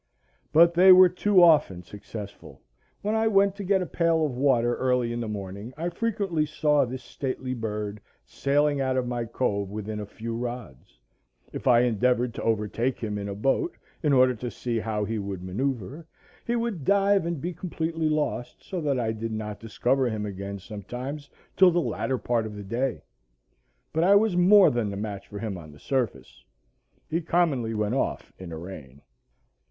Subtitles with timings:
[0.51, 2.59] But they were too often successful.
[3.03, 6.43] When I went to get a pail of water early in the morning I frequently
[6.43, 10.97] saw this stately bird sailing out of my cove within a few rods.
[11.53, 15.19] If I endeavored to overtake him in a boat, in order to see how he
[15.19, 16.05] would manœuvre,
[16.47, 20.57] he would dive and be completely lost, so that I did not discover him again,
[20.57, 23.03] sometimes, till the latter part of the day.
[23.93, 26.43] But I was more than a match for him on the surface.
[27.07, 29.03] He commonly went off in a rain.